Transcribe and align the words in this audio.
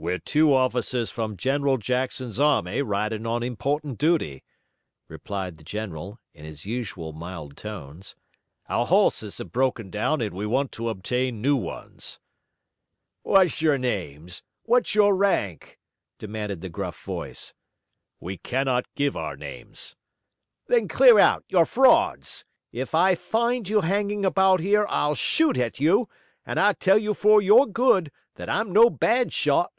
"We're 0.00 0.18
two 0.20 0.54
officers 0.54 1.10
from 1.10 1.36
General 1.36 1.76
Jackson's 1.76 2.38
army 2.38 2.82
riding 2.82 3.26
on 3.26 3.42
important 3.42 3.98
duty," 3.98 4.44
replied 5.08 5.56
the 5.56 5.64
general, 5.64 6.20
in 6.32 6.44
his 6.44 6.64
usual 6.64 7.12
mild 7.12 7.56
tones. 7.56 8.14
"Our 8.68 8.86
horses 8.86 9.38
have 9.38 9.50
broken 9.50 9.90
down 9.90 10.20
and 10.20 10.32
we 10.32 10.46
want 10.46 10.70
to 10.72 10.88
obtain 10.88 11.42
new 11.42 11.56
ones." 11.56 12.20
"What's 13.22 13.60
your 13.60 13.76
names? 13.76 14.44
What's 14.62 14.94
your 14.94 15.16
rank?" 15.16 15.80
demanded 16.16 16.60
the 16.60 16.68
gruff 16.68 17.02
voice. 17.02 17.52
"We 18.20 18.36
cannot 18.36 18.86
give 18.94 19.16
our 19.16 19.36
names." 19.36 19.96
"Then 20.68 20.86
clear 20.86 21.18
out! 21.18 21.44
You're 21.48 21.66
frauds! 21.66 22.44
If 22.70 22.94
I 22.94 23.16
find 23.16 23.68
you 23.68 23.80
hanging 23.80 24.24
about 24.24 24.60
here 24.60 24.86
I'll 24.88 25.16
shoot 25.16 25.56
at 25.58 25.80
you, 25.80 26.08
and 26.46 26.60
I 26.60 26.74
tell 26.74 26.98
you 26.98 27.14
for 27.14 27.42
your 27.42 27.66
good 27.66 28.12
that 28.36 28.48
I'm 28.48 28.72
no 28.72 28.90
bad 28.90 29.32
shot." 29.32 29.72